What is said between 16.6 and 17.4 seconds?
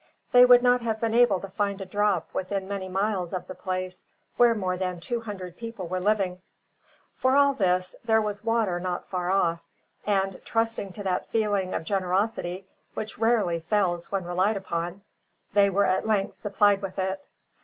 with it.